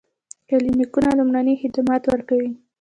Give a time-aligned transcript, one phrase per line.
[0.49, 2.51] کلینیکونه لومړني خدمات ورکوي